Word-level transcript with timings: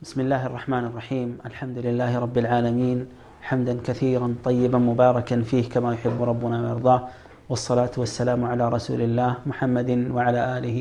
بسم 0.00 0.21
الله 0.23 0.41
الرحمن 0.47 0.83
الرحيم 0.89 1.29
الحمد 1.45 1.77
لله 1.77 2.11
رب 2.19 2.37
العالمين 2.37 2.99
حمدا 3.41 3.75
كثيرا 3.83 4.35
طيبا 4.43 4.79
مباركا 4.79 5.41
فيه 5.41 5.69
كما 5.69 5.93
يحب 5.93 6.15
ربنا 6.23 6.57
ويرضاه 6.63 7.01
والصلاة 7.49 7.91
والسلام 7.97 8.39
على 8.45 8.69
رسول 8.69 9.01
الله 9.01 9.31
محمد 9.45 9.89
وعلى 10.15 10.41
آله 10.57 10.79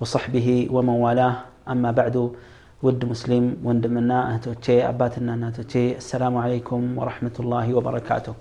وصحبه 0.00 0.48
ومن 0.72 0.96
والاه 1.04 1.34
أما 1.68 1.90
بعد 1.92 2.16
ود 2.82 3.00
مسلم 3.04 3.44
وندمنا 3.64 4.18
أهتوتشي 4.34 4.88
أباتنا 4.88 5.36
ناتوتشي 5.36 5.96
السلام 6.02 6.34
عليكم 6.44 6.80
ورحمة 6.98 7.36
الله 7.40 7.66
وبركاته 7.76 8.34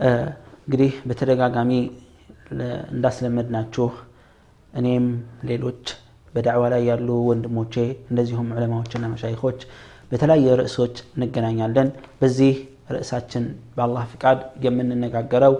እንግዲህ 0.00 0.92
በተደጋጋሚ 1.08 1.70
እንዳስለመድናችሁ 2.94 3.86
እኔም 4.80 5.06
ሌሎች 5.50 5.82
በዳዕዋ 6.34 6.64
ላይ 6.72 6.82
ያሉ 6.90 7.08
ወንድሞቼ 7.28 7.74
እንደዚሁም 8.10 8.48
ዑለማዎችና 8.56 9.04
መሻይኮች 9.12 9.60
በተለያየ 10.10 10.56
ርዕሶች 10.60 10.96
እንገናኛለን። 11.16 11.88
በዚህ 12.20 12.54
ርዕሳችን 12.94 13.44
በአላህ 13.76 14.04
ፍቃድ 14.12 14.38
የምንነጋገረው 14.64 15.54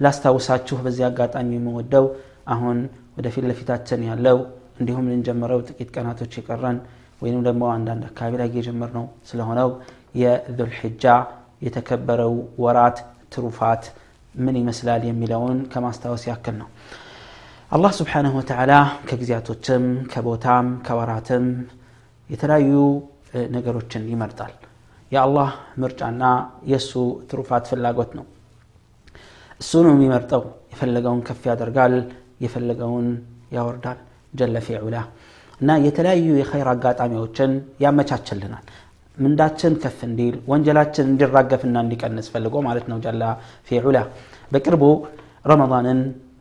ላስታውሳችሁ 0.00 0.76
በዚህ 0.84 1.04
አጋጣሚ 1.08 1.50
የምወደው 1.56 2.06
አሁን 2.54 2.78
ወደፊት 3.16 3.44
ለፊታችን 3.50 4.00
ያለው 4.08 4.38
እንዲሁም 4.80 5.06
ልንጀምረው 5.10 5.60
ጥቂት 5.68 5.90
ቀናቶች 5.94 6.32
የቀረን 6.38 6.78
ወይም 7.22 7.40
ደግሞ 7.46 7.62
አንዳንድ 7.74 8.02
አካባቢ 8.08 8.32
ላይ 8.40 8.48
እየጀመር 8.50 8.90
ነው 8.98 9.04
ስለሆነው 9.30 9.70
የዙልሕጃ 10.20 11.04
የተከበረው 11.66 12.34
ወራት 12.64 12.98
ትሩፋት 13.34 13.84
ምን 14.38 14.56
ይመስላል 14.60 15.02
የሚለውን 15.08 15.58
ከማስታወስ 15.72 16.24
ያክል 16.30 16.56
ነው 16.60 16.68
አላህ 17.71 17.91
ስብሓንሁ 17.99 18.33
ወተዓላ 18.39 18.73
ከጊዜያቶችም 19.09 19.83
ከቦታም 20.13 20.67
ከወራትም 20.87 21.45
የተለያዩ 22.29 22.73
ነገሮችን 23.55 24.03
ይመርጣል 24.13 24.53
የአላህ 25.11 25.49
ምርጫና 25.81 26.23
የእሱ 26.71 26.91
ትሩፋት 27.29 27.65
ፍላጎት 27.71 28.11
ነው 28.17 28.25
እሱ 29.59 29.71
ነው 29.85 29.93
የሚመርጠው 29.95 30.43
የፈለገውን 30.73 31.21
ከፍ 31.27 31.41
ያደርጋል 31.51 31.95
የፈለገውን 32.45 33.07
ያወርዳል 33.55 33.99
ጀለ 34.33 34.57
ፊዑላ 34.67 34.97
እና 35.61 35.71
የተለያዩ 35.85 36.27
የኸይር 36.39 36.69
አጋጣሚዎችን 36.73 37.51
ያመቻችልናል 37.83 38.65
ምንዳችን 39.17 39.73
ከፍ 39.83 39.99
እንዲል 40.07 40.35
ወንጀላችን 40.51 41.09
እንዲራገፍና 41.11 41.77
እንዲቀንስ 41.85 42.27
ፈልጎ 42.33 42.55
ማለት 42.67 42.85
ነው 42.91 42.99
ጀላ 43.05 43.23
ፊዑላ 43.69 43.97
በቅርቡ 44.53 44.83
ረመዳንን 45.51 45.99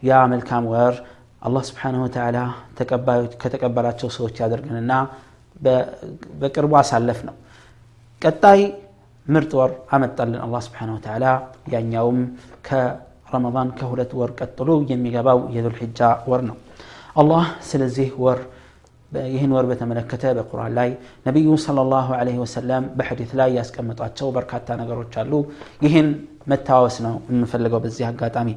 ያ 0.09 0.21
መልካም 0.33 0.65
ወር 0.73 0.95
አላህ 1.46 1.64
ስብሓን 1.70 1.96
ወተላ 2.04 2.38
ከተቀበላቸው 3.42 4.10
ሰዎች 4.18 4.36
ያደርገንና 4.44 4.94
በቅርቡ 6.42 6.74
አሳለፍ 6.82 7.20
ነው 7.28 7.36
ቀጣይ 8.22 8.62
ምርጥ 9.26 9.52
ወር 9.60 9.72
አመጣልን 9.96 10.40
አላህ 10.46 10.62
ስብሓን 10.68 10.92
ወተላ 10.96 11.26
ያኛውም 11.74 12.20
ከረመዳን 12.68 13.70
ከሁለት 13.80 14.12
ወር 14.20 14.32
ቀጥሎ 14.40 14.70
የሚገባው 14.92 15.40
የዙልሕጃ 15.56 16.00
ወር 16.32 16.42
ነው 16.50 16.58
አላህ 17.22 17.46
ስለዚህ 17.70 18.10
ወር 18.26 18.40
ይህን 19.34 19.52
ወር 19.56 19.66
በተመለከተ 19.70 20.24
በቁርአን 20.38 20.74
ላይ 20.78 20.90
ነቢዩ 21.28 21.50
ለ 21.78 21.84
ላሁ 21.92 22.08
ወሰለም 22.44 22.86
በሐዲት 22.98 23.32
ላይ 23.40 23.50
ያስቀመጧቸው 23.60 24.28
በርካታ 24.38 24.78
ነገሮች 24.82 25.14
አሉ 25.22 25.34
ይህን 25.86 26.08
መታወስ 26.52 26.96
ነው 27.06 27.16
የምፈልገው 27.32 27.80
በዚህ 27.86 28.06
አጋጣሚ 28.10 28.50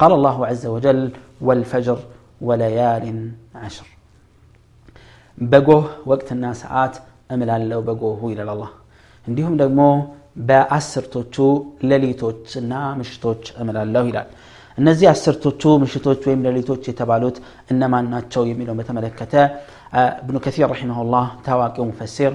ቃል 0.00 0.12
አላሁ 0.18 0.38
ዘ 0.62 0.72
ወጀል 0.74 1.00
ወልፈጅር 1.48 1.98
ወለያሊን 2.41 3.19
ዓሽር 3.63 3.87
በጎህ 5.37 5.85
ወቅትና 6.11 6.45
ሰዓት 6.61 6.95
እምላለው 7.35 7.81
በጎሁ 7.87 8.21
ይላል 8.33 8.49
አላህ 8.53 8.71
እንዲሁም 9.25 9.55
ደግሞ 9.61 9.81
በአስርቶቹ 10.49 11.35
ሌሊቶችና 11.91 12.73
ምሽቶች 12.99 13.43
እምላለሁ 13.61 14.03
ይላል 14.11 14.29
እነዚህ 14.77 15.07
አስርቶቹ 15.13 15.61
ምሽቶች 15.83 16.21
ወይም 16.27 16.43
ሌሊቶች 16.47 16.83
የተባሉት 16.89 17.37
እነማን 17.73 18.05
ናቸው 18.13 18.43
የሚለው 18.49 18.75
በተመለከተ 18.79 19.33
እብኑ 20.21 20.37
ከሲር 20.45 20.67
ረሒመሁላህ 20.73 21.25
ታዋቂው 21.47 21.85
ሙፈሲር 21.89 22.33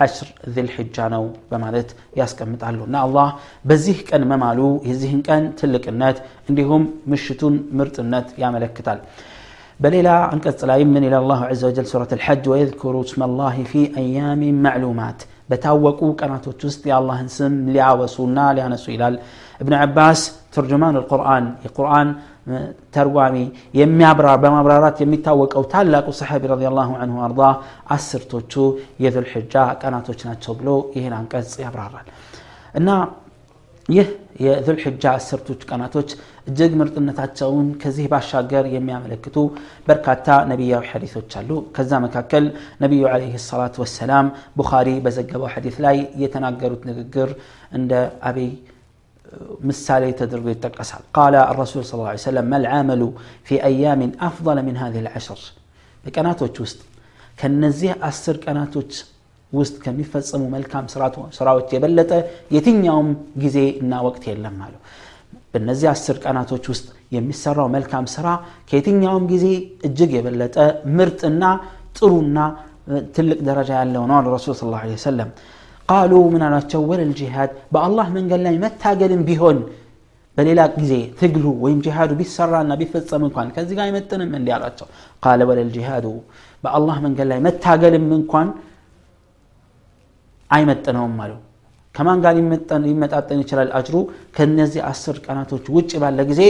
عشر 0.00 0.26
ذي 0.48 0.60
الحجة 0.60 1.08
نو 1.08 1.24
بمالت 1.52 1.94
ياسكن 2.16 2.48
متعلو 2.52 2.84
نا 2.86 3.04
الله 3.04 3.28
بزيه 3.64 4.04
كان 4.08 4.22
ممالو 4.32 4.82
يزيهن 4.90 5.20
كان 5.28 5.42
تلك 5.60 5.88
النات 5.88 6.18
عندهم 6.48 6.90
مشتون 7.06 7.54
مرت 7.72 8.00
النات 8.00 8.38
يا 8.38 8.50
ملك 8.50 8.72
كتال 8.72 8.98
بليلا 9.80 10.10
عنك 10.10 10.44
تلايم 10.44 10.88
من 10.94 11.04
إلى 11.04 11.18
الله 11.18 11.40
عز 11.50 11.64
وجل 11.64 11.86
سورة 11.86 12.08
الحج 12.12 12.48
ويذكروا 12.48 13.02
اسم 13.04 13.22
الله 13.22 13.56
في 13.70 13.96
أيام 13.96 14.62
معلومات 14.62 15.22
بتاوكو 15.50 16.12
كانت 16.20 16.48
تستي 16.48 16.90
الله 16.98 17.26
سم 17.26 17.70
لعوسونا 17.74 18.54
لعنسو 18.56 18.92
إلال 18.92 19.14
ابن 19.62 19.72
عباس 19.82 20.20
ترجمان 20.52 20.96
القرآن 20.96 21.44
القرآن 21.66 22.08
ተርጓሚ 22.95 23.35
በማብራራት 24.43 24.97
የሚታወቀው 25.03 25.63
ታላቁ 25.73 26.07
ሰሓቢ 26.19 26.43
ረዲ 26.51 26.65
ላሁ 26.79 26.91
አንሁ 27.03 27.17
አርዳ 27.27 27.41
አስርቶቹ 27.95 28.53
የዙልሕጃ 29.05 29.55
ቀናቶች 29.81 30.21
ናቸው 30.29 30.55
ብሎ 30.59 30.69
ይህን 30.97 31.15
አንቀጽ 31.19 31.53
ያብራራል 31.65 32.09
እና 32.79 32.89
ይህ 33.89 34.07
የዙልሕጃ 34.43 35.03
አስርቶች 35.17 35.59
ቀናቶች 35.69 36.09
እጅግ 36.49 36.71
ምርጥነታቸውን 36.79 37.67
ከዚህ 37.81 38.05
ባሻገር 38.11 38.65
የሚያመለክቱ 38.73 39.37
በርካታ 39.87 40.37
ነቢያዊ 40.51 40.83
ሐዲቶች 40.91 41.31
አሉ 41.39 41.49
ከዛ 41.75 41.99
መካከል 42.05 42.45
ነቢዩ 42.83 43.03
ዓለይህ 43.11 43.35
ሰላት 43.47 43.75
ወሰላም 43.83 44.27
ቡኻሪ 44.59 44.89
በዘገበው 45.05 45.49
ሐዲት 45.53 45.77
ላይ 45.85 45.99
የተናገሩት 46.23 46.83
ንግግር 46.91 47.31
እንደ 47.79 47.93
አብይ 48.29 48.49
مثالي 49.64 50.12
تدربي 50.12 50.50
التقصع 50.50 50.98
قال 51.14 51.34
الرسول 51.34 51.84
صلى 51.84 51.94
الله 51.98 52.08
عليه 52.08 52.18
وسلم 52.18 52.44
ما 52.44 52.56
العمل 52.56 53.12
في 53.44 53.64
أيام 53.64 54.12
أفضل 54.20 54.62
من 54.62 54.76
هذه 54.76 55.00
العشر 55.04 55.38
بقنات 56.06 56.60
وست 56.60 56.80
كان 57.36 57.64
نزيه 57.64 57.96
أسر 58.02 58.36
قنات 58.36 58.74
وست 59.52 59.82
كان 59.82 60.00
يفصم 60.00 60.50
ملكام 60.50 60.84
سراوات 61.38 61.72
يبلت 61.72 62.26
يتين 62.50 62.84
يوم 62.84 63.08
جزي 63.42 63.80
إنا 63.80 64.00
وقت 64.00 64.28
يلم 64.28 64.54
مالو 64.60 64.78
بالنزي 65.54 65.90
أسر 65.90 66.16
قنات 66.24 66.50
وست 66.70 66.86
يمسروا 67.12 67.68
ملكام 67.68 68.06
سرا 68.14 68.34
كيتين 68.68 69.02
يوم 69.02 69.22
جزي 69.32 69.54
الجي 69.84 70.16
يبلت 70.16 70.54
مرت 70.96 71.20
إنا 71.24 71.50
ترونا 71.96 72.44
تلك 73.14 73.38
درجة 73.50 73.82
اللي 73.82 73.98
الرسول 73.98 74.54
صلى 74.58 74.66
الله 74.68 74.82
عليه 74.84 74.96
وسلم 75.00 75.28
ቃሉ 75.89 76.13
ምን 76.33 76.43
አሏቸው 76.45 76.83
ወለል 76.91 77.11
ጂሃድ 77.19 77.51
በአላህ 77.73 78.07
መንገድ 78.15 78.41
ላይ 78.45 78.55
መታገልም 78.63 79.23
ቢሆን 79.27 79.57
በሌላ 80.37 80.61
ጊዜ 80.79 80.93
ትግሉ 81.19 81.45
ወይም 81.63 81.79
ጂሃዱ 81.85 82.11
ቢሰራና 82.19 82.71
ቢፈጸም 82.79 83.23
እንኳን 83.27 83.49
ከዚህ 83.55 83.75
ጋር 83.77 83.85
አይመጥንም 83.87 84.31
እንዲ 84.39 84.49
አሏቸው 84.55 84.87
ቃለ 85.23 85.41
ወለል 85.49 85.69
ጂሃዱ 85.75 86.05
በአላህ 86.63 86.97
መንገድ 87.05 87.27
ላይ 87.31 87.39
መታገልም 87.47 88.07
እንኳን 88.19 88.47
አይመጥነውም 90.49 91.17
አሉ 91.23 91.33
ከማን 91.95 92.19
ጋር 92.23 92.33
ሊመጣጠን 92.85 93.39
ይችላል 93.43 93.69
አጅሩ 93.77 93.95
ከነዚህ 94.37 94.81
አስር 94.89 95.17
ቀናቶች 95.25 95.65
ውጭ 95.75 95.91
ባለ 96.01 96.19
ጊዜ 96.31 96.41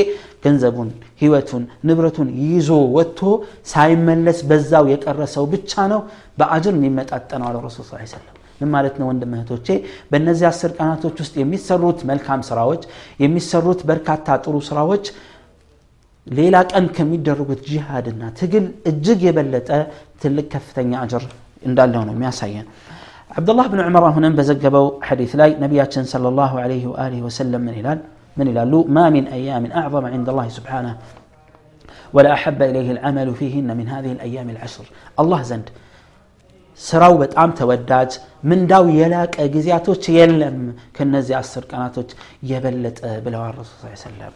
ገንዘቡን 0.46 0.90
ህይወቱን 1.22 1.64
ንብረቱን 1.88 2.30
ይዞ 2.46 2.70
ወጥቶ 2.96 3.22
ሳይመለስ 3.72 4.40
በዛው 4.50 4.88
የቀረ 4.94 5.22
ሰው 5.36 5.46
ብቻ 5.54 5.86
ነው 5.94 6.02
በአጅር 6.40 6.74
የሚመጣጠነው 6.80 7.48
አለ 7.52 7.60
ረሱል 7.68 7.86
ስ 7.90 8.10
ሰለም 8.16 8.34
ምን 8.60 8.70
ማለት 8.76 8.96
ነው 9.02 9.08
ወንድም 9.12 9.32
እህቶቼ 9.38 9.68
በእነዚህ 10.12 10.46
አስር 10.52 10.72
ቀናቶች 10.80 11.18
ውስጥ 11.24 11.36
የሚሰሩት 11.42 12.00
መልካም 12.12 12.42
ስራዎች 12.50 12.84
የሚሰሩት 13.24 13.82
በርካታ 13.90 14.38
ጥሩ 14.44 14.56
ስራዎች 14.70 15.06
ሌላ 16.28 16.56
ቀን 16.72 16.86
ከሚደረጉት 16.98 17.60
ጂሃድና 17.72 18.24
ትግል 18.40 18.66
እጅግ 18.92 19.20
የበለጠ 19.28 19.70
ትልቅ 20.24 20.48
ከፍተኛ 20.56 20.92
አጅር 21.06 21.26
እንዳለው 21.70 22.04
ነው 22.10 22.16
የሚያሳየን 22.18 22.68
عبدالله 23.38 23.66
بن 23.74 23.80
عمر 23.88 24.04
هنا 24.10 24.30
بزقبوا 24.38 24.90
حديث 25.08 25.32
لاي 25.36 25.52
نبياتنا 25.66 26.04
صلى 26.14 26.28
الله 26.32 26.52
عليه 26.64 26.84
وآله 26.92 27.20
وسلم 27.28 27.62
من 27.68 27.74
هلال 27.80 28.00
من 28.38 28.46
هلال 28.52 28.74
ما 28.96 29.06
من 29.10 29.24
أيام 29.28 29.64
أعظم 29.80 30.06
عند 30.06 30.28
الله 30.32 30.48
سبحانه 30.58 30.94
ولا 32.16 32.34
أحب 32.38 32.60
إليه 32.62 32.90
العمل 32.96 33.28
فيهن 33.40 33.70
من 33.80 33.88
هذه 33.94 34.12
الأيام 34.18 34.48
العشر 34.50 34.86
الله 35.22 35.42
زند 35.52 35.68
ስራው 36.82 37.14
በጣም 37.22 37.50
ተወዳጅ 37.60 38.12
ምንዳው 38.50 38.86
የላቀ 38.98 39.36
ጊዜያቶች 39.54 40.04
የለም 40.16 40.58
ከነዚህ 40.98 41.36
አስር 41.40 41.64
ቀናቶች 41.72 42.10
የበለጠ 42.50 43.00
ብለዋል 43.26 43.54
ረሱል 43.62 43.94
ስ 43.94 44.04
ሰለም 44.06 44.36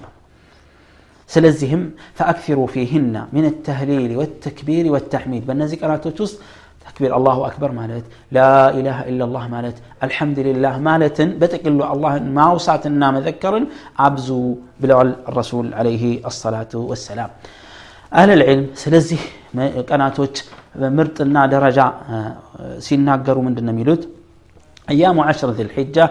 ስለዚህም 1.30 1.82
ፈአክፊሩ 2.20 2.60
ፊህና 2.74 3.18
ምን 3.36 3.46
ተህሊል 3.68 4.14
ወተክቢር 4.22 4.86
ወተሕሚድ 4.96 5.44
በእነዚህ 5.50 5.80
ቀናቶች 5.84 6.18
ውስጥ 6.26 6.38
ተክቢር 6.86 7.12
አላሁ 7.18 7.40
አክበር 7.48 7.72
ማለት 7.80 8.06
ላኢላሃ 8.36 9.00
ኢላላህ 9.12 9.44
ማለት 9.54 9.78
አልሐምዱሊላህ 10.06 10.76
ማለትን 10.88 11.30
በጥቅሉ 11.42 11.80
አላህን 11.92 12.26
ማውሳትና 12.38 13.12
መዘከርን 13.18 13.66
አብዙ 14.06 14.30
ብለዋል 14.82 15.12
ረሱል 15.38 15.68
ዓለይህ 15.82 16.04
አሰላቱ 16.32 16.82
ወሰላም 16.92 17.32
أهل 18.13 18.31
العلم 18.31 18.67
سلزي 18.75 19.19
قناتوش 19.89 20.29
مرتنا 20.77 21.47
درجة 21.47 21.87
سينا 22.79 23.17
قرو 23.27 23.43
من 23.43 23.55
دنا 23.55 23.73
ميلوت 23.73 24.09
أيام 24.91 25.21
عشر 25.21 25.51
ذي 25.51 25.63
الحجة 25.63 26.11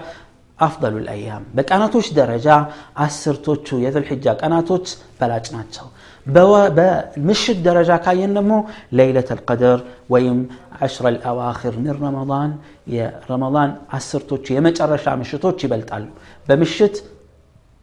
أفضل 0.60 0.98
الأيام 0.98 1.44
بك 1.56 1.72
أنا 1.72 1.88
توش 1.88 2.14
درجة 2.14 2.66
عسر 2.98 3.36
توتشو 3.46 3.78
ذي 3.78 4.00
الحجة 4.00 4.38
أنا 4.44 4.62
توتش 4.62 4.98
بلاج 5.22 5.46
ناتشو 5.56 5.86
بوا 6.28 6.70
مش 7.18 7.50
الدرجة 7.50 7.98
كاي 7.98 8.26
نمو 8.28 8.66
ليلة 8.92 9.26
القدر 9.32 9.80
ويم 10.10 10.48
عشر 10.82 11.08
الأواخر 11.08 11.74
من 11.84 11.92
رمضان 12.02 12.52
يا 12.88 13.20
رمضان 13.32 13.70
عسر 13.94 14.20
توتشو 14.20 14.62
مش 14.62 14.82
أرشا 14.82 15.16
مش 15.16 15.32
توتشي 15.32 15.68
بلتعلو 15.68 16.12
بمشت 16.50 16.96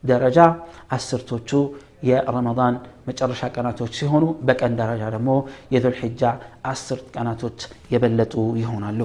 درجة 0.04 0.46
عسر 0.92 1.18
توتشو 1.18 1.62
የረመዳን 2.09 2.75
መጨረሻ 3.07 3.41
ቀናቶች 3.55 3.91
ሲሆኑ 3.99 4.25
በቀን 4.47 4.73
ደረጃ 4.79 5.03
ደግሞ 5.15 5.31
የዙል 5.73 5.95
ሒጃ 6.01 6.23
አስር 6.71 6.99
ቀናቶች 7.15 7.59
የበለጡ 7.93 8.33
ይሆናሉ 8.61 9.01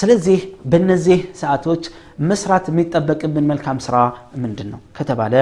ስለዚህ 0.00 0.40
በእነዚህ 0.70 1.20
ሰዓቶች 1.40 1.84
መስራት 2.30 2.64
የሚጠበቅብን 2.70 3.46
መልካም 3.50 3.78
ስራ 3.86 3.96
ምንድን 4.42 4.68
ነው 4.74 4.80
ከተባለ 4.98 5.34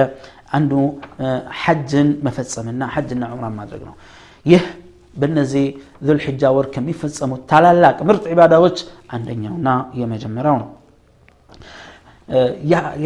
አንዱ 0.57 0.73
ሐጅን 1.61 2.09
መፈጸምና 2.25 2.83
ሐጅና 2.95 3.23
ዑምራን 3.33 3.55
ማድረግ 3.59 3.81
ነው 3.89 3.95
ይህ 4.45 4.63
በእነዚህ 5.13 5.65
ዙልሕጃ 6.07 6.51
ወር 6.55 6.65
ከሚፈጸሙት 6.73 7.41
ታላላቅ 7.51 7.97
ምርጥ 8.09 8.23
ዒባዳዎች 8.33 8.77
አንደኛውና 9.15 9.69
የመጀመሪያው 10.01 10.57
ነው 10.63 10.69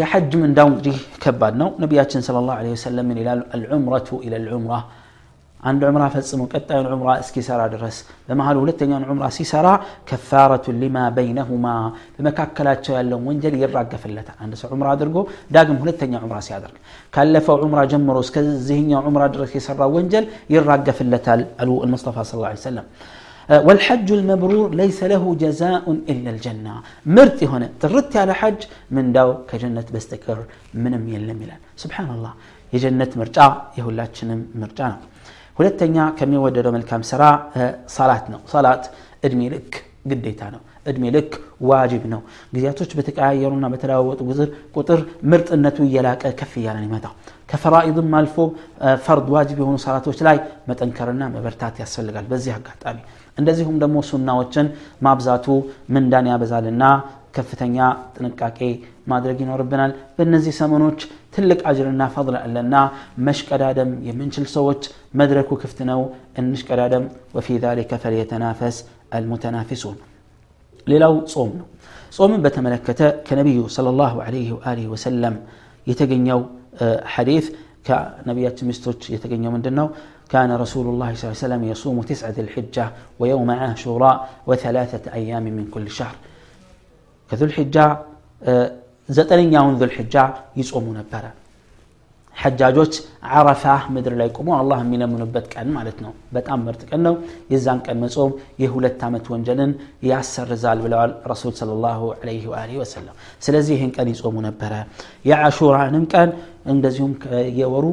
يحج 0.00 0.31
من 0.43 0.55
دون 0.58 0.73
جي 0.84 0.94
كباد 1.23 1.55
نو 1.61 1.69
نبياتشن 1.82 2.20
صلى 2.28 2.38
الله 2.43 2.55
عليه 2.61 2.73
وسلم 2.76 3.05
من 3.11 3.17
إلى 3.23 3.32
العمرة 3.58 4.08
إلى 4.25 4.37
العمرة 4.43 4.81
عند 5.69 5.81
عمرة 5.88 6.08
فتصم 6.14 6.40
قطع 6.55 6.75
العمرة 6.84 7.12
اسكي 7.23 7.43
سارة 7.49 7.67
درس 7.75 7.99
لما 8.28 8.43
هل 8.49 8.56
ولدت 8.62 8.82
عن 8.82 9.05
عمرة 9.11 9.28
سي 9.37 9.44
سارة 9.52 9.75
كفارة 10.08 10.67
لما 10.82 11.05
بينهما 11.19 11.75
لما 12.19 12.31
كاكلات 12.38 12.78
شوال 12.87 13.06
لهم 13.11 13.26
ونجل 13.28 13.55
يرقى 13.62 13.96
فلتا 14.02 14.32
عند 14.43 14.52
سو 14.61 14.69
عمرة 14.73 14.94
درقو 15.00 15.23
داقم 15.55 15.76
ولدت 15.82 16.02
عن 16.06 16.14
عمرة 16.25 16.40
سي 16.46 16.55
درق 16.64 16.76
كلفة 17.14 17.52
عمرة 17.62 17.84
جمرو 17.93 18.20
اسكي 18.25 18.43
زهن 18.69 18.90
عمرة 19.06 19.26
درس 19.34 19.50
يسرى 19.58 19.87
ونجل 19.94 20.25
يرقى 20.55 20.93
فلتا 20.99 21.34
المصطفى 21.62 22.20
صلى 22.28 22.37
الله 22.38 22.50
عليه 22.52 22.64
وسلم 22.69 22.87
والحج 23.67 24.07
المبرور 24.19 24.69
ليس 24.81 24.99
له 25.11 25.23
جزاء 25.43 25.85
إلا 26.11 26.29
الجنة 26.35 26.73
مرت 27.15 27.39
هنا 27.51 27.67
ترت 27.81 28.13
على 28.21 28.33
حج 28.41 28.59
من 28.95 29.05
داو 29.15 29.29
كجنة 29.49 29.88
بستكر 29.93 30.38
من 30.83 30.93
يلم 31.13 31.41
سبحان 31.83 32.09
الله 32.15 32.33
የጀነት 32.75 33.11
ምርጫ 33.19 33.38
የሁላችንም 33.77 34.41
ምርጫ 34.61 34.79
ነው 34.91 34.99
ሁለተኛ 35.59 35.95
ከሚወደደው 36.17 36.71
መልካም 36.75 37.01
ስራ 37.11 37.23
ሰላት 37.95 38.25
ነው 38.33 38.39
ሰላት 38.53 38.83
እድሜ 39.27 39.41
ልክ 39.53 39.73
ግዴታ 40.11 40.41
ነው 40.53 40.61
እድሜ 40.89 41.03
ልክ 41.15 41.31
ዋጅብ 41.69 42.03
ነው 42.13 42.21
ጊዜያቶች 42.55 42.91
በተቀያየሩና 42.97 43.65
በተለዋወጡ 43.73 44.19
ቁጥር 44.77 44.99
ምርጥነቱ 45.31 45.77
እየላቀ 45.88 46.23
ከፍ 46.39 46.53
እያለን 46.61 46.85
ይመጣው 46.88 47.13
كفرائض 47.50 47.96
مالفو 48.14 48.44
فرض 49.06 49.26
واجب 49.34 49.58
يهون 49.60 49.76
صلاة 49.87 50.04
وش 50.10 50.22
لاي 50.26 50.38
ما 50.69 50.75
تنكرنا 50.81 51.26
ما 51.34 51.40
برتاتي 51.44 51.82
أسفل 51.87 52.06
بزي 52.31 52.50
حقا 52.56 52.72
تامي 52.81 53.02
عندزي 53.38 53.62
هم 53.69 53.76
دمو 53.82 54.02
سنة 54.10 54.32
وچن 54.40 54.66
ما 55.04 55.10
بزاتو 55.19 55.56
من 55.94 56.04
دانيا 56.12 56.37
بزالنا 56.43 56.90
كفتنيا 57.34 57.87
تنكاكي 58.14 58.70
ما 59.08 59.16
درقين 59.22 59.48
وربنا 59.52 59.84
بالنزي 60.16 60.50
سمنوش 60.60 61.00
تلك 61.34 61.60
أجرنا 61.70 62.06
فضل 62.16 62.34
ألنا 62.46 62.82
مش 63.26 63.38
كرادم 63.49 63.90
يمنشل 64.08 64.46
سوت 64.56 64.82
مدركو 65.19 65.54
كفتنو 65.62 66.00
انش 66.38 66.60
كرادم 66.69 67.04
وفي 67.34 67.54
ذلك 67.64 67.90
فليتنافس 68.02 68.76
المتنافسون 69.16 69.96
للاو 70.90 71.14
صومنو 71.34 71.64
صوم 72.16 72.32
بتملكته 72.44 73.08
كنبيه 73.26 73.66
صلى 73.76 73.88
الله 73.94 74.14
عليه 74.26 74.49
وآله 74.56 74.87
وسلم 74.92 75.34
يتقنيو 75.90 76.40
حديث 77.05 77.50
كنبيات 77.87 78.64
ሚስቶች 78.64 79.11
يتقن 79.11 79.44
يوم 79.44 79.55
الدنو 79.56 79.90
كان 80.28 80.52
رسول 80.52 80.87
الله 80.87 81.14
صلى 81.14 81.25
الله 81.25 81.37
عليه 81.43 81.46
وسلم 81.46 81.64
يصوم 81.64 82.02
تسعة 82.02 82.34
الحجة 82.38 82.90
ويوم 83.19 83.50
عاشوراء 83.50 84.28
وثلاثة 84.46 85.12
أيام 85.12 85.43
من 85.43 85.67
كل 85.75 85.90
شهر. 85.90 86.17
كذو 87.31 87.44
الحجة 87.46 87.99
آه، 88.43 88.73
زتلين 89.08 89.52
يوم 89.52 89.75
ذو 89.76 89.84
الحجة 89.84 90.34
يصومون 90.56 91.05
برا. 91.12 91.45
ሐጃጆች 92.35 92.93
ዓረፋ 93.31 93.63
ምድር 93.95 94.13
ላይ 94.19 94.29
ቆሞ 94.38 94.49
አላህ 94.59 94.77
የሚለምኑበት 94.83 95.45
ቀን 95.53 95.67
ማለት 95.75 95.97
ነው 96.05 96.11
በጣም 96.35 96.59
ምርጥ 96.67 96.81
ቀን 96.89 97.01
ነው 97.07 97.15
የዛን 97.53 97.79
ቀን 97.85 97.97
መጾም 98.03 98.31
የሁለት 98.63 99.01
ዓመት 99.07 99.25
ወንጀልን 99.33 99.71
ያሰርዛል 100.09 100.79
ብለዋል 100.85 101.11
ረሱል 101.31 101.53
ስለ 101.59 101.75
ላሁ 101.85 102.01
ለ 102.27 102.31
ወሰለም 102.81 103.15
ስለዚህ 103.47 103.75
ይህን 103.77 103.91
ቀን 103.97 104.09
ይጾሙ 104.13 104.35
ነበረ 104.47 104.73
የአሹራንም 105.31 106.05
ቀን 106.13 106.31
እንደዚሁም 106.73 107.13
የወሩ 107.59 107.85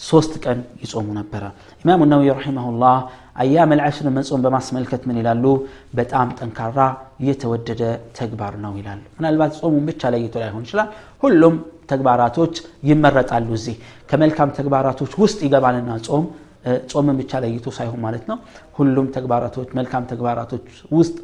ሶስት 0.00 0.32
ቀን 0.44 0.58
ይጾሙ 0.82 1.06
ነበረ 1.18 1.44
ኢማሙ 1.82 2.02
ነዊ 2.10 2.26
ረሒመሁላህ 2.38 2.96
አያም 3.42 3.70
ልዓሽር 3.78 4.06
መጾም 4.16 4.42
በማስመልከት 4.44 5.02
ምን 5.08 5.16
ይላሉ 5.20 5.44
በጣም 5.98 6.28
ጠንካራ 6.38 6.78
የተወደደ 7.28 7.82
ተግባር 8.18 8.54
ነው 8.64 8.72
ይላሉ 8.80 9.02
ምናልባት 9.18 9.52
ጾሙን 9.60 9.84
ብቻ 9.90 10.10
ለይቶ 10.14 10.34
ላይሆን 10.42 10.64
ይችላል 10.66 10.88
ሁሉም 11.24 11.54
ተግባራቶች 11.92 12.54
ይመረጣሉ 12.90 13.48
እዚህ 13.58 13.76
ከመልካም 14.10 14.50
ተግባራቶች 14.58 15.12
ውስጥ 15.22 15.38
ይገባልና 15.46 15.92
ጾም 16.08 16.24
ጾምን 16.92 17.16
ብቻ 17.20 17.32
ለይቶ 17.44 17.66
ሳይሆን 17.78 18.00
ማለት 18.06 18.24
ነው 18.30 18.38
ሁሉም 18.78 19.06
ተግባራቶች 19.16 19.68
መልካም 19.78 20.04
ተግባራቶች 20.12 20.64
ውስጥ 20.98 21.16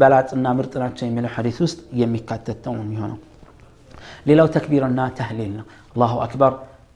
በላጥና 0.00 0.46
ምርጥ 0.58 0.74
ናቸው 0.82 1.04
የሚለው 1.08 1.30
ሐዲስ 1.36 1.58
ውስጥ 1.64 1.80
የሚካተት 2.00 2.62
ነው 2.68 2.76
የሚሆነው 2.82 3.18
ሌላው 4.28 4.48
ተክቢርና 4.54 5.00
ተህሊል 5.18 5.52
ነው 5.58 5.66
አላሁ 5.94 6.14
አክበር 6.26 6.52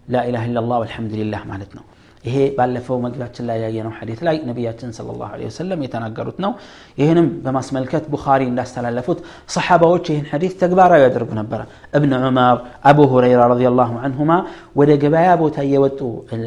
ላኢላህ 0.08 0.44
ኢላላህ 0.50 0.76
ወልሐምዱሊላህ 0.82 1.42
ማለት 1.52 1.72
ነው 1.78 1.84
ይሄ 2.24 2.36
ባለፈው 2.56 2.96
መግቢያችን 3.04 3.44
ላይ 3.48 3.58
ያየነው 3.64 3.92
ሐዲት 3.98 4.20
ላይ 4.26 4.36
ነቢያችን 4.48 4.90
ስለ 4.96 5.06
ላሁ 5.20 5.28
ወሰለም 5.48 5.80
የተናገሩት 5.84 6.38
ነው 6.44 6.52
ይህንም 7.00 7.26
በማስመልከት 7.44 8.04
ቡኻሪ 8.14 8.42
እንዳስተላለፉት 8.50 9.18
ሰሓባዎች 9.54 10.06
ይህን 10.12 10.26
ሐዲት 10.32 10.54
ተግባራዊ 10.62 11.02
ያደርጉ 11.06 11.30
ነበረ 11.40 11.60
እብን 11.98 12.12
ዑመር 12.20 12.56
አቡ 12.90 12.98
ሁረይራ 13.12 13.42
ረዲ 13.52 13.64
ላሁ 13.80 13.94
አንሁማ 14.08 14.32
ወደ 14.80 14.90
ገበያ 15.04 15.30
ቦታ 15.42 15.58
እየወጡ 15.68 16.00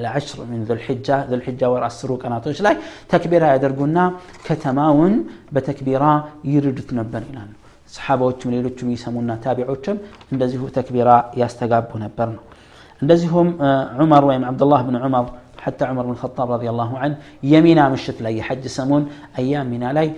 ለዓሽር 0.04 0.42
ምን 0.52 0.62
ዙልሕጃ 0.72 1.10
ዙልሕጃ 1.32 1.72
ወር 1.76 1.86
አስሩ 1.90 2.12
ቀናቶች 2.24 2.60
ላይ 2.68 2.78
ተክቢራ 3.14 3.44
ያደርጉና 3.56 3.98
ከተማውን 4.50 5.16
በተክቢራ 5.56 6.06
ይርዱት 6.54 6.92
ነበር 7.02 7.24
ይላሉ 7.32 7.50
ሰሓባዎችም 7.96 8.52
ሌሎችም 8.56 8.90
ይሰሙና 8.96 9.32
ታቢዖችም 9.46 9.98
እንደዚሁ 10.34 10.64
ተክቢራ 10.78 11.10
ያስተጋቡ 11.42 11.92
ነበር 12.06 12.28
ነው 12.36 12.44
እንደዚሁም 13.02 13.48
ዑመር 14.02 14.24
ወይም 14.30 14.44
ዓብዱላህ 14.50 14.82
ብን 14.88 14.98
ዑመር 15.06 15.26
حتى 15.66 15.86
عمر 15.86 16.04
بن 16.08 16.12
الخطاب 16.12 16.52
رضي 16.52 16.70
الله 16.70 16.92
عنه 17.02 17.16
يمينا 17.44 17.84
مشت 17.90 18.22
لي 18.22 18.42
حج 18.48 18.68
سمون 18.78 19.04
أيام 19.40 19.68
منا 19.72 19.94
لي 19.98 20.12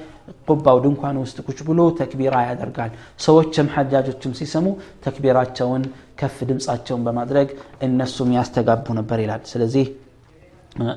قبا 0.48 0.72
ودنكوان 0.72 1.18
وستكوش 1.18 1.60
بلو 1.68 1.90
تكبيرا 2.00 2.40
يا 2.48 2.54
درقال 2.60 2.92
سوتشم 3.26 3.68
حجاجوتشم 3.74 4.34
سيسمو 4.40 4.72
تكبيرات 5.04 5.58
شون 5.58 5.82
كف 6.20 6.38
دمصات 6.50 6.88
شون 6.88 7.04
بمدرق 7.06 7.50
النسوم 7.84 8.30
يستقابون 8.38 8.98
بريلات 9.10 9.44
سلزيه 9.54 9.88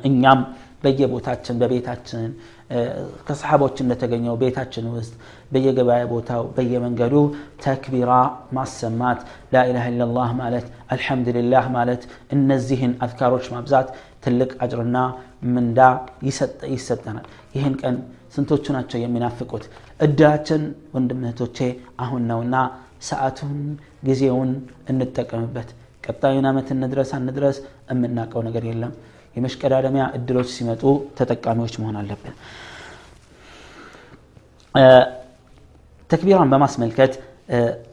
እኛም 0.08 0.40
በየቦታችን 0.83 1.55
በቤታችን 1.61 2.29
ከሰሓቦች 3.27 3.75
እንደተገኘው 3.83 4.35
ቤታችን 4.41 4.85
ውስጥ 4.93 5.13
በየገበያ 5.51 6.03
ቦታው 6.11 6.43
በየመንገዱ 6.55 7.15
ተክቢራ 7.63 8.11
ማሰማት 8.57 9.19
ላኢላህ 9.53 9.85
ኢላላህ 9.91 10.29
ማለት 10.41 10.65
አልሐምዱሊላህ 10.93 11.67
ማለት 11.77 12.03
እነዚህን 12.35 12.93
አዝካሮች 13.05 13.47
ማብዛት 13.55 13.89
ትልቅ 14.25 14.51
አጅርና 14.63 14.97
ምንዳ 15.53 15.79
ይሰጠናል። 16.73 17.27
ይህን 17.55 17.75
ቀን 17.81 17.95
ስንቶቹ 18.35 18.65
ናቸው 18.75 18.97
የሚናፍቁት? 19.01 19.63
እድላችን 19.99 20.61
ወንድም 20.95 21.21
እህቶቼ 21.25 21.57
አሁን 22.03 22.21
ነውና 22.31 22.55
ሰዓቱን 23.09 23.55
ጊዜውን 24.07 24.51
እንጠቀምበት። 24.91 25.69
ቀጣዩን 26.05 26.45
ዓመት 26.51 26.67
እንድረስ 26.75 27.09
አንድረስ 27.17 27.57
የምናውቀው 27.91 28.41
ነገር 28.47 28.63
የለም 28.69 28.93
የመሽቀዳደሚያ 29.36 30.04
እድሎች 30.18 30.48
ሲመጡ 30.56 30.82
ተጠቃሚዎች 31.18 31.74
መሆን 31.80 31.96
አለብን 32.00 32.34
ተክቢራን 36.10 36.50
በማስመልከት 36.52 37.12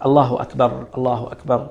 አላሁ 0.07 0.31
አክበር 0.43 0.71
አላሁ 0.97 1.21
አክበር 1.33 1.61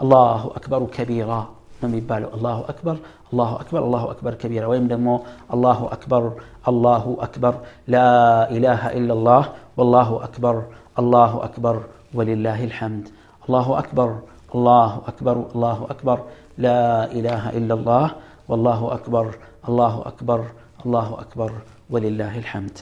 አላሁ 0.00 0.42
አክበሩ 0.58 0.82
ከቢራ 0.96 1.32
ነው 1.80 1.88
የሚባለው 1.90 2.30
አላሁ 2.36 2.58
አክበር 2.72 2.96
አላሁ 3.30 3.52
አክበር 3.62 3.82
አላሁ 3.86 4.04
አክበር 4.12 4.34
ከቢራ 4.42 4.64
ወይም 4.72 4.86
ደግሞ 4.92 5.08
አላሁ 5.54 5.80
አክበር 5.96 6.24
አላሁ 6.70 7.06
አክበር 7.26 7.54
ላኢላሃ 7.94 8.82
ኢላላህ 8.98 9.44
ወላሁ 9.80 10.10
አክበር 10.26 10.58
አላሁ 11.02 11.34
አክበር 11.48 11.78
ወሊላህ 12.18 12.60
ልሐምድ 12.70 13.06
አላሁ 13.46 13.68
አክበር 13.82 14.10
አላሁ 14.56 14.94
አክበር 15.12 15.38
አላሁ 15.54 15.80
አክበር 15.94 16.20
لا 16.58 16.82
إله 17.18 17.42
إلا 17.58 17.74
الله 17.78 18.04
والله 18.50 18.80
أكبر 18.96 19.26
الله 19.68 19.94
أكبر 20.10 20.40
الله 20.84 21.08
أكبر 21.24 21.50
ولله 21.92 22.34
الحمد 22.42 22.76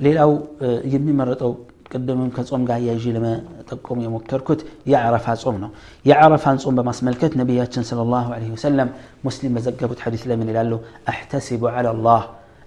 ሌላው 0.00 0.30
የሚመረጠው 0.92 1.52
ቅድምም 1.92 2.30
ከጾም 2.36 2.62
ጋር 2.68 2.76
አያይዤ 2.78 3.04
ለመጠቆም 3.16 3.98
የሞከርኩት 4.04 4.60
የዓረፋ 4.92 5.26
ጾም 5.42 5.56
ነው 5.64 5.70
የዓረፋን 6.04 6.56
ጾም 6.62 6.74
በማስመልከት 6.78 7.32
ነቢያችን 7.40 7.84
ስለ 7.90 7.98
ላሁ 8.12 8.28
ለ 8.42 8.48
ወሰለም 8.54 8.88
ሙስሊም 9.26 9.52
በዘገቡት 9.56 10.00
ሐዲስ 10.04 10.22
ላይ 10.30 10.36
ምን 10.40 10.48
ይላሉ 10.52 10.72
አሕተሲቡ 11.12 11.62
ላ 11.86 11.92
ላህ 12.06 12.24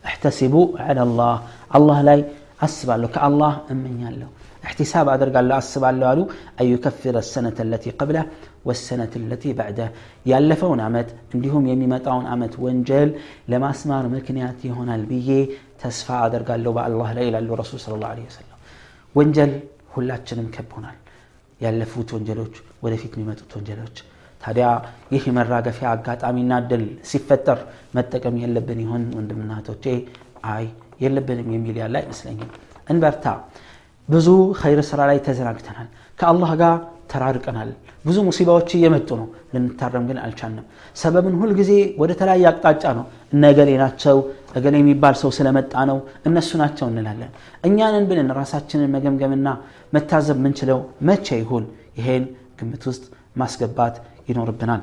አሕተሲቡ 0.09 0.55
ላ 0.99 1.07
ላህ 1.19 1.35
አላህ 1.79 1.99
ላይ 2.09 2.21
አስባለሁ 2.67 3.09
ከአላህ 3.15 3.53
እመኛለሁ 3.75 4.29
احتساب 4.67 5.05
أدرق 5.15 5.35
الله 5.41 5.55
أصب 5.63 5.83
الله 5.91 6.05
قالوا 6.09 6.27
أن 6.61 6.65
يكفر 6.73 7.15
السنة 7.25 7.57
التي 7.67 7.89
قبله 7.99 8.23
والسنة 8.67 9.13
التي 9.23 9.49
بعده 9.59 9.87
يالفون 10.31 10.79
أمت 10.87 11.09
عندهم 11.33 11.63
يمي 11.71 11.87
متعون 11.93 12.25
أمت 12.33 12.53
وانجل 12.63 13.09
لما 13.51 13.69
اسمار 13.75 14.03
مكنياتي 14.15 14.67
هنا 14.77 14.93
البيي 14.99 15.39
تسفى 15.81 16.15
أدرق 16.25 16.49
الله 16.57 16.81
الله 16.89 17.09
لا 17.17 17.21
إله 17.27 17.39
إلا 17.43 17.53
الرسول 17.55 17.79
صلى 17.85 17.95
الله 17.97 18.11
عليه 18.13 18.25
وسلم 18.31 18.55
ወንጀል 19.15 19.51
ሁላችንም 19.93 20.47
ከቦናል 20.55 20.97
ያለፉት 21.63 22.09
ወንጀሎች 22.15 22.55
ወደፊት 22.85 23.13
የሚመጡት 23.17 23.51
ወንጀሎች 23.57 23.95
ታዲያ 24.43 24.65
ይህ 25.13 25.23
የመራገፊያ 25.29 25.87
አጋጣሚና 25.95 26.51
እድል 26.63 26.83
ሲፈጠር 27.11 27.59
መጠቀም 27.97 28.35
የለብን 28.43 28.79
ይሆን 28.83 29.05
ወንድምናቶቼ 29.17 29.85
አይ 30.55 30.65
የለብንም 31.03 31.49
የሚል 31.55 31.77
ያለ 31.83 31.95
አይመስለኝም 32.01 32.51
እንበርታ 32.93 33.25
ብዙ 34.08 34.28
ኸይር 34.60 34.80
ስራ 34.88 35.00
ላይ 35.10 35.18
ተዘናግተናል። 35.26 35.88
ከአላህ 36.18 36.50
ጋር 36.62 36.74
ተራርቀናል። 37.10 37.70
ብዙ 38.06 38.16
ሙሲባዎች 38.28 38.70
እየመጡ 38.76 39.08
ነው። 39.20 39.26
ልንታረም 39.54 40.04
ግን 40.08 40.18
አልቻልንም። 40.22 40.66
ሰበብን 40.96 41.34
ሁልጊዜ 41.40 41.70
ወደ 42.00 42.10
ተለያየ 42.20 42.46
አቅጣጫ 42.50 42.84
ነው። 42.98 43.04
እነ 43.32 43.42
እገሌ 43.52 43.70
ናቸው 43.82 44.16
እገሌ 44.56 44.74
የሚባል 44.82 45.14
ሰው 45.22 45.30
ስለመጣ 45.38 45.74
ነው 45.90 45.98
እነሱ 46.28 46.50
ናቸው 46.62 46.86
እንላለን። 46.90 47.30
እኛንን 47.64 48.04
ብልን 48.10 48.30
ራሳችንን 48.40 48.90
መገምገምና 48.96 49.48
መታዘብ 49.94 50.38
ምንችለው 50.44 50.78
መቼ 51.08 51.26
ይሁን? 51.42 51.64
ይሄን 51.98 52.24
ግምት 52.58 52.82
ውስጥ 52.90 53.04
ማስገባት 53.36 53.94
ይኖርብናል። 54.30 54.82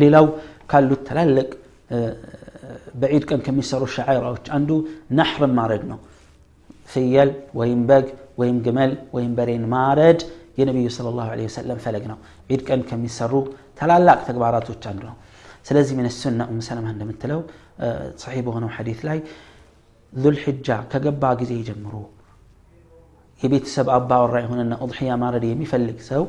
ሌላው 0.00 0.26
ካሉት 0.70 1.00
ትላልቅ 1.08 1.48
በዒድ 3.00 3.24
ቀን 3.28 3.40
ከሚሰሩ 3.46 3.82
ሸዓይራዎች 3.96 4.46
አንዱ 4.56 4.70
ናሕርን 5.18 5.52
ማረድ 5.58 5.82
ነው 5.90 5.98
ፍየል 6.91 7.29
ወይም 7.59 7.81
በግ 7.89 8.05
ወይም 8.41 8.57
ግመል 8.65 8.91
ወይም 9.15 9.31
በሬን 9.37 9.63
ማረድ 9.73 10.21
የነቢዩ 10.59 10.87
ስለ 10.95 11.07
ላሁ 11.17 11.29
ለ 11.39 11.43
ወሰለም 11.47 11.79
ፈለግ 11.85 12.03
ነው 12.11 12.17
ዒድ 12.49 12.61
ቀን 12.67 12.81
ከሚሰሩ 12.89 13.33
ታላላቅ 13.79 14.19
ተግባራቶች 14.29 14.83
አንዱ 14.91 15.03
ነው 15.09 15.15
ስለዚህ 15.67 15.93
ምን 15.99 16.07
ሱና 16.21 16.41
ኡም 16.51 16.59
ሰለማ 16.67 16.87
እንደምትለው 16.93 17.39
ሰሒህ 18.23 18.41
በሆነው 18.47 18.69
ሐዲት 18.75 19.01
ላይ 19.07 19.19
ዙልሕጃ 20.13 20.67
ከገባ 20.91 21.23
ጊዜ 21.41 21.53
ጀምሮ 21.67 21.93
የቤተሰብ 23.41 23.87
አባወራ 23.97 24.35
የሆነና 24.43 24.73
ኡድሕያ 24.85 25.11
ማረድ 25.21 25.45
የሚፈልግ 25.49 25.99
ሰው 26.09 26.23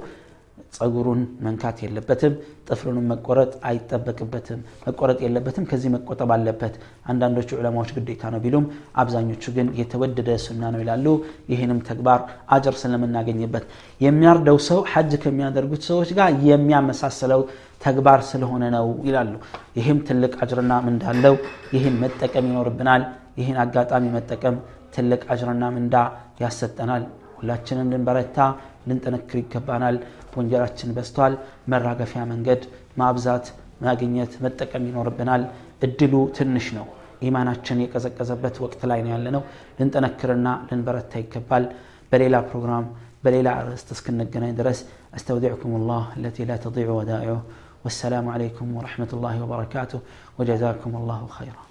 ጸጉሩን 0.74 1.22
መንካት 1.46 1.78
የለበትም 1.84 2.34
ጥፍሩንም 2.68 3.06
መቆረጥ 3.12 3.52
አይጠበቅበትም። 3.70 4.60
መቆረጥ 4.88 5.18
የለበትም 5.24 5.68
ከዚህ 5.70 5.90
መቆጠብ 5.96 6.32
አለበት። 6.36 6.74
አንዳንዶቹ 7.12 7.50
ዑለማዎች 7.60 7.92
ግዴታ 7.98 8.32
ነው 8.34 8.42
ቢሉም 8.46 8.66
አብዛኞቹ 9.02 9.44
ግን 9.58 9.68
የተወደደ 9.80 10.30
ሱና 10.46 10.64
ነው 10.74 10.82
ይላሉ። 10.84 11.06
ይህንም 11.54 11.80
ተግባር 11.90 12.22
አጀር 12.50 12.76
ስለምናገኝበት 12.82 13.66
የሚያርደው 14.02 14.60
ሰው 14.70 14.82
ሐጅ 14.94 15.14
ከሚያደርጉት 15.24 15.84
ሰዎች 15.90 16.12
ጋር 16.20 16.30
የሚያመሳስለው 16.50 17.44
ተግባር 17.82 18.22
ስለሆነ 18.30 18.64
ነው 18.76 18.88
ይላሉ። 19.08 19.34
ይህም 19.76 20.00
ትልቅ 20.08 20.34
አጅርና 20.44 20.74
ምንዳለው 20.86 21.36
ይህን 21.76 21.96
መጠቀም 22.04 22.48
ይኖርብናል። 22.50 23.04
ይህን 23.38 23.58
አጋጣሚ 23.64 24.06
መጠቀም 24.16 24.56
ትልቅ 24.96 25.22
አጅርና 25.34 25.64
ምንዳ 25.76 25.96
ያሰጠናል። 26.42 27.04
ሁላችንም 27.38 27.90
ልንበረታ 27.94 28.38
ልንጠነክር 28.89 29.39
ይገባናል 29.43 29.97
ወንጀላችን 30.37 30.95
በስቷል 30.97 31.35
መራገፊያ 31.73 32.23
መንገድ 32.33 32.63
ማብዛት 33.03 33.47
ማግኘት 33.87 34.33
መጠቀም 34.45 34.85
ይኖርብናል 34.91 35.45
እድሉ 35.87 36.15
ትንሽ 36.39 36.67
ነው 36.79 36.87
ኢማናችን 37.29 37.81
የቀዘቀዘበት 37.85 38.57
ወቅት 38.65 38.81
ላይ 38.91 39.01
ነው 39.05 39.13
ያለነው 39.17 39.43
ልንጠነክርና 39.79 40.49
ልንበረታ 40.69 41.13
ይገባል 41.23 41.65
በሌላ 42.13 42.37
ፕሮግራም 42.51 42.87
በሌላ 43.25 43.49
ርዕስት 43.69 43.89
እስክንገናኝ 43.97 44.53
ድረስ 44.61 44.79
استودعكم 45.19 45.71
الله 45.77 46.03
التي 46.19 46.43
لا 46.45 46.57
تضيع 46.57 46.89
ودائعه 46.91 47.41
والسلام 47.85 48.29
عليكم 48.29 48.67
ورحمة 48.77 49.11
الله 49.13 49.35
وبركاته 49.43 49.99
وجزاكم 50.39 50.97
الله 50.97 51.21
خيرا 51.39 51.66